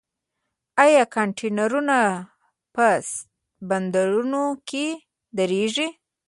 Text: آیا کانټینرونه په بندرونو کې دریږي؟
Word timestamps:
آیا 0.83 1.03
کانټینرونه 1.15 1.97
په 2.75 2.85
بندرونو 3.69 4.43
کې 4.69 4.85
دریږي؟ 5.37 5.87